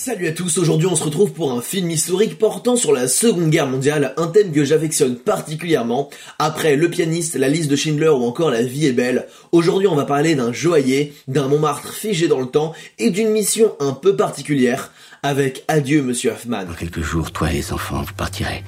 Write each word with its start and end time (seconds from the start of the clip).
Salut 0.00 0.28
à 0.28 0.32
tous, 0.32 0.58
aujourd'hui 0.58 0.86
on 0.86 0.94
se 0.94 1.02
retrouve 1.02 1.32
pour 1.32 1.50
un 1.50 1.60
film 1.60 1.90
historique 1.90 2.38
portant 2.38 2.76
sur 2.76 2.92
la 2.92 3.08
Seconde 3.08 3.50
Guerre 3.50 3.66
mondiale, 3.66 4.14
un 4.16 4.28
thème 4.28 4.52
que 4.52 4.64
j'affectionne 4.64 5.16
particulièrement. 5.16 6.08
Après 6.38 6.76
Le 6.76 6.88
pianiste, 6.88 7.34
La 7.34 7.48
liste 7.48 7.68
de 7.68 7.74
Schindler 7.74 8.10
ou 8.10 8.22
encore 8.22 8.52
La 8.52 8.62
vie 8.62 8.86
est 8.86 8.92
belle, 8.92 9.26
aujourd'hui 9.50 9.88
on 9.88 9.96
va 9.96 10.04
parler 10.04 10.36
d'un 10.36 10.52
joaillier, 10.52 11.14
d'un 11.26 11.48
Montmartre 11.48 11.92
figé 11.92 12.28
dans 12.28 12.38
le 12.38 12.46
temps 12.46 12.74
et 13.00 13.10
d'une 13.10 13.30
mission 13.30 13.74
un 13.80 13.92
peu 13.92 14.14
particulière 14.14 14.92
avec 15.24 15.64
Adieu 15.66 16.00
Monsieur 16.00 16.30
Hoffman. 16.30 16.64
Dans 16.64 16.74
quelques 16.74 17.02
jours, 17.02 17.32
toi 17.32 17.50
et 17.50 17.54
les 17.54 17.72
enfants, 17.72 18.04
vous 18.06 18.14
partirez. 18.14 18.62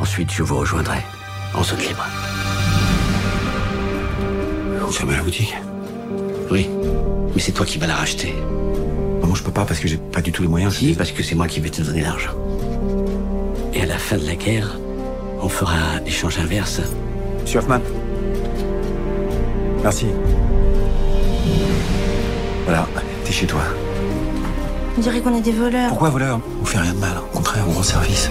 Ensuite, 0.00 0.30
je 0.30 0.44
vous 0.44 0.58
rejoindrai 0.58 0.98
en 1.52 1.64
zone 1.64 1.80
libre. 1.80 2.06
Vous 4.78 4.92
fermez 4.92 5.16
la 5.16 5.22
boutique? 5.24 5.54
Oui. 6.48 6.68
Mais 7.34 7.40
c'est 7.40 7.50
toi 7.50 7.66
qui 7.66 7.78
vas 7.78 7.88
la 7.88 7.96
racheter. 7.96 8.32
Je 9.34 9.42
peux 9.42 9.50
pas 9.50 9.64
parce 9.64 9.80
que 9.80 9.88
j'ai 9.88 9.96
pas 9.96 10.22
du 10.22 10.32
tout 10.32 10.42
les 10.42 10.48
moyens. 10.48 10.74
Si, 10.76 10.94
parce 10.94 11.12
que 11.12 11.22
c'est 11.22 11.34
moi 11.34 11.46
qui 11.46 11.60
vais 11.60 11.70
te 11.70 11.82
donner 11.82 12.02
l'argent. 12.02 12.32
Et 13.74 13.82
à 13.82 13.86
la 13.86 13.98
fin 13.98 14.16
de 14.16 14.26
la 14.26 14.36
guerre, 14.36 14.78
on 15.40 15.48
fera 15.48 16.00
l'échange 16.04 16.38
inverse. 16.38 16.80
Monsieur 17.42 17.58
Hoffman. 17.58 17.80
Merci. 19.82 20.06
Voilà, 22.64 22.88
t'es 23.24 23.32
chez 23.32 23.46
toi. 23.46 23.60
On 24.96 25.00
dirait 25.00 25.20
qu'on 25.20 25.36
est 25.36 25.42
des 25.42 25.52
voleurs. 25.52 25.88
Pourquoi 25.88 26.10
voleur 26.10 26.40
On 26.62 26.64
fait 26.64 26.78
rien 26.78 26.94
de 26.94 26.98
mal. 26.98 27.18
Au 27.18 27.36
contraire, 27.36 27.64
on 27.68 27.72
rend 27.72 27.82
service. 27.82 28.30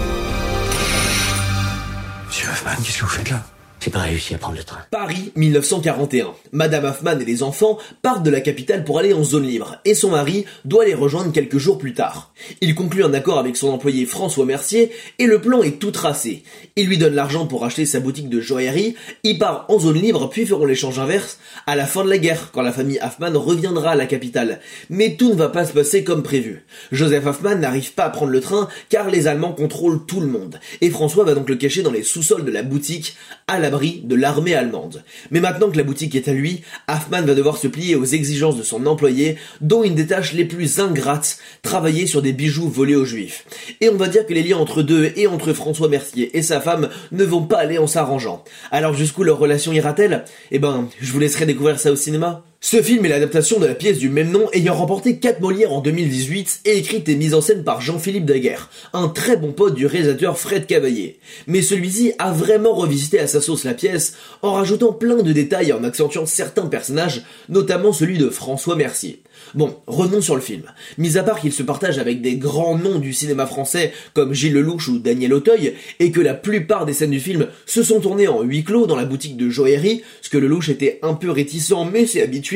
Monsieur 2.26 2.48
Hoffman, 2.48 2.82
qu'est-ce 2.82 2.98
que 2.98 3.04
vous 3.04 3.10
faites 3.10 3.30
là? 3.30 3.42
Pas 3.90 4.00
réussi 4.00 4.34
à 4.34 4.38
prendre 4.38 4.56
le 4.56 4.64
train. 4.64 4.78
Paris 4.90 5.30
1941. 5.36 6.32
Madame 6.52 6.86
Hoffman 6.86 7.18
et 7.18 7.24
les 7.24 7.42
enfants 7.42 7.78
partent 8.02 8.22
de 8.22 8.30
la 8.30 8.40
capitale 8.40 8.82
pour 8.82 8.98
aller 8.98 9.12
en 9.12 9.22
zone 9.22 9.46
libre, 9.46 9.76
et 9.84 9.94
son 9.94 10.10
mari 10.10 10.46
doit 10.64 10.84
les 10.84 10.94
rejoindre 10.94 11.32
quelques 11.32 11.58
jours 11.58 11.78
plus 11.78 11.94
tard. 11.94 12.32
Il 12.60 12.74
conclut 12.74 13.04
un 13.04 13.14
accord 13.14 13.38
avec 13.38 13.56
son 13.56 13.68
employé 13.68 14.06
François 14.06 14.46
Mercier, 14.46 14.90
et 15.18 15.26
le 15.26 15.40
plan 15.40 15.62
est 15.62 15.78
tout 15.78 15.90
tracé. 15.90 16.44
Il 16.76 16.86
lui 16.86 16.98
donne 16.98 17.14
l'argent 17.14 17.46
pour 17.46 17.64
acheter 17.64 17.86
sa 17.86 18.00
boutique 18.00 18.28
de 18.28 18.40
joaillerie, 18.40 18.94
il 19.22 19.38
part 19.38 19.66
en 19.68 19.78
zone 19.78 20.00
libre 20.00 20.28
puis 20.28 20.46
feront 20.46 20.66
l'échange 20.66 20.98
inverse 20.98 21.38
à 21.66 21.76
la 21.76 21.86
fin 21.86 22.04
de 22.04 22.10
la 22.10 22.18
guerre, 22.18 22.50
quand 22.52 22.62
la 22.62 22.72
famille 22.72 22.98
Hoffman 23.02 23.38
reviendra 23.38 23.90
à 23.90 23.96
la 23.96 24.06
capitale. 24.06 24.60
Mais 24.90 25.16
tout 25.16 25.30
ne 25.30 25.38
va 25.38 25.48
pas 25.48 25.66
se 25.66 25.72
passer 25.72 26.04
comme 26.04 26.22
prévu. 26.22 26.64
Joseph 26.90 27.26
Hoffman 27.26 27.56
n'arrive 27.56 27.92
pas 27.92 28.04
à 28.04 28.10
prendre 28.10 28.32
le 28.32 28.40
train 28.40 28.68
car 28.88 29.10
les 29.10 29.26
Allemands 29.26 29.52
contrôlent 29.52 30.04
tout 30.06 30.20
le 30.20 30.26
monde, 30.26 30.58
et 30.80 30.90
François 30.90 31.24
va 31.24 31.34
donc 31.34 31.48
le 31.48 31.56
cacher 31.56 31.82
dans 31.82 31.92
les 31.92 32.02
sous-sols 32.02 32.44
de 32.44 32.50
la 32.50 32.62
boutique, 32.62 33.16
à 33.46 33.58
de 33.74 34.14
l'armée 34.14 34.54
allemande. 34.54 35.02
Mais 35.30 35.40
maintenant 35.40 35.70
que 35.70 35.76
la 35.76 35.82
boutique 35.82 36.14
est 36.14 36.28
à 36.28 36.32
lui, 36.32 36.62
Hoffman 36.88 37.22
va 37.22 37.34
devoir 37.34 37.56
se 37.56 37.68
plier 37.68 37.96
aux 37.96 38.04
exigences 38.04 38.56
de 38.56 38.62
son 38.62 38.86
employé, 38.86 39.36
dont 39.60 39.82
une 39.82 39.94
des 39.94 40.06
tâches 40.06 40.32
les 40.32 40.44
plus 40.44 40.78
ingrates, 40.80 41.38
travailler 41.62 42.06
sur 42.06 42.22
des 42.22 42.32
bijoux 42.32 42.68
volés 42.68 42.94
aux 42.94 43.04
juifs. 43.04 43.44
Et 43.80 43.88
on 43.88 43.96
va 43.96 44.08
dire 44.08 44.26
que 44.26 44.34
les 44.34 44.42
liens 44.42 44.58
entre 44.58 44.82
deux 44.82 45.12
et 45.16 45.26
entre 45.26 45.52
François 45.52 45.88
Mercier 45.88 46.36
et 46.36 46.42
sa 46.42 46.60
femme 46.60 46.88
ne 47.12 47.24
vont 47.24 47.42
pas 47.42 47.58
aller 47.58 47.78
en 47.78 47.86
s'arrangeant. 47.86 48.44
Alors 48.70 48.94
jusqu'où 48.94 49.24
leur 49.24 49.38
relation 49.38 49.72
ira-t-elle? 49.72 50.24
Eh 50.50 50.58
ben, 50.58 50.88
je 51.00 51.12
vous 51.12 51.18
laisserai 51.18 51.46
découvrir 51.46 51.78
ça 51.78 51.90
au 51.90 51.96
cinéma. 51.96 52.44
Ce 52.66 52.80
film 52.80 53.04
est 53.04 53.10
l'adaptation 53.10 53.60
de 53.60 53.66
la 53.66 53.74
pièce 53.74 53.98
du 53.98 54.08
même 54.08 54.30
nom 54.30 54.48
ayant 54.54 54.74
remporté 54.74 55.18
4 55.18 55.42
Molières 55.42 55.74
en 55.74 55.82
2018 55.82 56.62
et 56.64 56.78
écrite 56.78 57.06
et 57.10 57.14
mise 57.14 57.34
en 57.34 57.42
scène 57.42 57.62
par 57.62 57.82
Jean-Philippe 57.82 58.24
Daguerre, 58.24 58.70
un 58.94 59.08
très 59.08 59.36
bon 59.36 59.52
pote 59.52 59.74
du 59.74 59.84
réalisateur 59.84 60.38
Fred 60.38 60.64
Cavaillé. 60.64 61.18
Mais 61.46 61.60
celui-ci 61.60 62.14
a 62.18 62.32
vraiment 62.32 62.72
revisité 62.72 63.20
à 63.20 63.26
sa 63.26 63.42
sauce 63.42 63.64
la 63.64 63.74
pièce 63.74 64.14
en 64.40 64.54
rajoutant 64.54 64.94
plein 64.94 65.22
de 65.22 65.32
détails 65.32 65.68
et 65.68 65.72
en 65.74 65.84
accentuant 65.84 66.24
certains 66.24 66.64
personnages, 66.64 67.24
notamment 67.50 67.92
celui 67.92 68.16
de 68.16 68.30
François 68.30 68.76
Mercier. 68.76 69.20
Bon, 69.54 69.76
revenons 69.86 70.22
sur 70.22 70.34
le 70.34 70.40
film. 70.40 70.62
Mis 70.96 71.18
à 71.18 71.22
part 71.22 71.40
qu'il 71.40 71.52
se 71.52 71.62
partage 71.62 71.98
avec 71.98 72.22
des 72.22 72.36
grands 72.36 72.78
noms 72.78 72.98
du 72.98 73.12
cinéma 73.12 73.46
français 73.46 73.92
comme 74.14 74.32
Gilles 74.32 74.54
Lelouch 74.54 74.88
ou 74.88 74.98
Daniel 74.98 75.34
Auteuil, 75.34 75.74
et 76.00 76.10
que 76.10 76.20
la 76.20 76.34
plupart 76.34 76.86
des 76.86 76.94
scènes 76.94 77.10
du 77.10 77.20
film 77.20 77.48
se 77.66 77.82
sont 77.82 78.00
tournées 78.00 78.28
en 78.28 78.42
huis 78.42 78.64
clos 78.64 78.86
dans 78.86 78.96
la 78.96 79.04
boutique 79.04 79.36
de 79.36 79.50
joaillerie, 79.50 80.02
ce 80.22 80.30
que 80.30 80.38
Lelouch 80.38 80.70
était 80.70 80.98
un 81.02 81.14
peu 81.14 81.30
réticent 81.30 81.74
mais 81.92 82.06
s'est 82.06 82.22
habitué, 82.22 82.53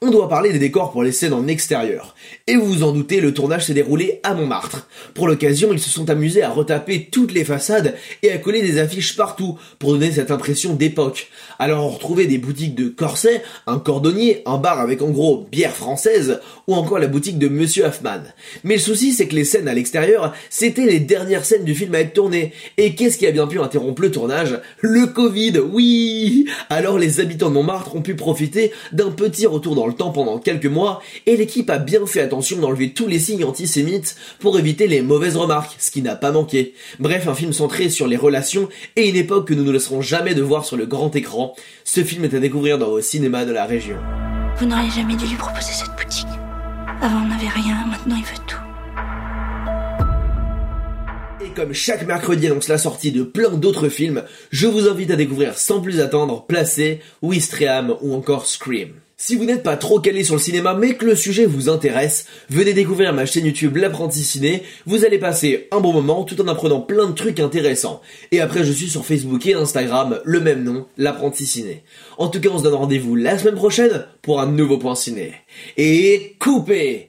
on 0.00 0.10
doit 0.10 0.28
parler 0.28 0.52
des 0.52 0.58
décors 0.58 0.92
pour 0.92 1.02
les 1.02 1.12
scènes 1.12 1.32
en 1.32 1.48
extérieur. 1.48 2.14
Et 2.46 2.56
vous 2.56 2.66
vous 2.66 2.82
en 2.84 2.92
doutez, 2.92 3.20
le 3.20 3.34
tournage 3.34 3.66
s'est 3.66 3.74
déroulé 3.74 4.20
à 4.22 4.34
Montmartre. 4.34 4.88
Pour 5.14 5.26
l'occasion, 5.26 5.72
ils 5.72 5.80
se 5.80 5.90
sont 5.90 6.08
amusés 6.08 6.42
à 6.42 6.50
retaper 6.50 7.08
toutes 7.10 7.32
les 7.32 7.44
façades 7.44 7.96
et 8.22 8.30
à 8.30 8.38
coller 8.38 8.62
des 8.62 8.78
affiches 8.78 9.16
partout 9.16 9.58
pour 9.78 9.92
donner 9.92 10.12
cette 10.12 10.30
impression 10.30 10.74
d'époque. 10.74 11.28
Alors 11.58 11.84
on 11.84 11.88
retrouvait 11.88 12.26
des 12.26 12.38
boutiques 12.38 12.74
de 12.74 12.88
corsets, 12.88 13.42
un 13.66 13.78
cordonnier, 13.78 14.42
un 14.46 14.58
bar 14.58 14.78
avec 14.78 15.02
en 15.02 15.10
gros 15.10 15.46
bière 15.50 15.74
française 15.74 16.40
ou 16.66 16.74
encore 16.74 16.98
la 16.98 17.08
boutique 17.08 17.38
de 17.38 17.48
Monsieur 17.48 17.84
Hoffman. 17.84 18.22
Mais 18.62 18.74
le 18.74 18.80
souci 18.80 19.12
c'est 19.12 19.26
que 19.26 19.34
les 19.34 19.44
scènes 19.44 19.68
à 19.68 19.74
l'extérieur, 19.74 20.32
c'était 20.50 20.86
les 20.86 21.00
dernières 21.00 21.44
scènes 21.44 21.64
du 21.64 21.74
film 21.74 21.94
à 21.94 22.00
être 22.00 22.14
tournées. 22.14 22.52
Et 22.76 22.94
qu'est-ce 22.94 23.18
qui 23.18 23.26
a 23.26 23.32
bien 23.32 23.46
pu 23.46 23.58
interrompre 23.58 24.02
le 24.02 24.10
tournage? 24.10 24.60
Le 24.80 25.06
Covid, 25.06 25.58
oui 25.58 26.46
Alors 26.70 26.98
les 26.98 27.20
habitants 27.20 27.48
de 27.48 27.54
Montmartre 27.54 27.96
ont 27.96 28.02
pu 28.02 28.14
profiter 28.14 28.72
d'un 28.92 29.10
petit 29.38 29.46
retour 29.46 29.76
dans 29.76 29.86
le 29.86 29.92
temps 29.92 30.10
pendant 30.10 30.40
quelques 30.40 30.66
mois 30.66 31.00
et 31.26 31.36
l'équipe 31.36 31.70
a 31.70 31.78
bien 31.78 32.04
fait 32.06 32.20
attention 32.20 32.58
d'enlever 32.58 32.90
tous 32.90 33.06
les 33.06 33.20
signes 33.20 33.44
antisémites 33.44 34.16
pour 34.40 34.58
éviter 34.58 34.88
les 34.88 35.00
mauvaises 35.00 35.36
remarques, 35.36 35.76
ce 35.78 35.92
qui 35.92 36.02
n'a 36.02 36.16
pas 36.16 36.32
manqué. 36.32 36.74
Bref, 36.98 37.28
un 37.28 37.34
film 37.34 37.52
centré 37.52 37.88
sur 37.88 38.08
les 38.08 38.16
relations 38.16 38.68
et 38.96 39.08
une 39.08 39.14
époque 39.14 39.46
que 39.46 39.54
nous 39.54 39.62
ne 39.62 39.70
laisserons 39.70 40.02
jamais 40.02 40.34
de 40.34 40.42
voir 40.42 40.64
sur 40.64 40.76
le 40.76 40.86
grand 40.86 41.14
écran. 41.14 41.54
Ce 41.84 42.02
film 42.02 42.24
est 42.24 42.34
à 42.34 42.40
découvrir 42.40 42.78
dans 42.78 42.88
vos 42.88 43.00
cinémas 43.00 43.44
de 43.44 43.52
la 43.52 43.64
région. 43.64 43.96
Vous 44.56 44.66
n'auriez 44.66 44.90
jamais 44.90 45.14
dû 45.14 45.24
lui 45.24 45.36
proposer 45.36 45.70
cette 45.70 45.94
boutique. 45.96 46.26
Avant, 47.00 47.18
on 47.18 47.28
n'avait 47.28 47.46
rien, 47.46 47.86
maintenant 47.88 48.16
il 48.16 48.24
veut 48.24 48.44
tout. 48.48 48.56
Et 51.46 51.50
comme 51.50 51.74
chaque 51.74 52.04
mercredi 52.04 52.48
annonce 52.48 52.66
la 52.66 52.78
sortie 52.78 53.12
de 53.12 53.22
plein 53.22 53.50
d'autres 53.50 53.88
films, 53.88 54.24
je 54.50 54.66
vous 54.66 54.88
invite 54.88 55.12
à 55.12 55.16
découvrir 55.16 55.56
sans 55.56 55.80
plus 55.80 56.00
attendre 56.00 56.44
Placé, 56.44 56.98
Wistreham 57.22 57.94
ou 58.00 58.14
encore 58.14 58.46
Scream. 58.46 58.94
Si 59.20 59.34
vous 59.34 59.44
n'êtes 59.44 59.64
pas 59.64 59.76
trop 59.76 59.98
calé 59.98 60.22
sur 60.22 60.36
le 60.36 60.40
cinéma 60.40 60.74
mais 60.74 60.94
que 60.94 61.04
le 61.04 61.16
sujet 61.16 61.44
vous 61.44 61.68
intéresse, 61.68 62.26
venez 62.50 62.72
découvrir 62.72 63.12
ma 63.12 63.26
chaîne 63.26 63.46
YouTube 63.46 63.76
L'apprenti 63.76 64.22
ciné, 64.22 64.62
vous 64.86 65.04
allez 65.04 65.18
passer 65.18 65.66
un 65.72 65.80
bon 65.80 65.92
moment 65.92 66.22
tout 66.22 66.40
en 66.40 66.46
apprenant 66.46 66.80
plein 66.80 67.08
de 67.08 67.14
trucs 67.14 67.40
intéressants. 67.40 68.00
Et 68.30 68.40
après 68.40 68.62
je 68.62 68.70
suis 68.70 68.88
sur 68.88 69.04
Facebook 69.04 69.44
et 69.46 69.54
Instagram, 69.54 70.20
le 70.24 70.38
même 70.38 70.62
nom, 70.62 70.86
L'apprenti 70.96 71.46
ciné. 71.46 71.82
En 72.16 72.28
tout 72.28 72.40
cas 72.40 72.50
on 72.52 72.58
se 72.58 72.62
donne 72.62 72.74
rendez-vous 72.74 73.16
la 73.16 73.36
semaine 73.36 73.56
prochaine 73.56 74.06
pour 74.22 74.40
un 74.40 74.46
nouveau 74.46 74.78
point 74.78 74.94
ciné. 74.94 75.32
Et 75.76 76.36
coupez 76.38 77.07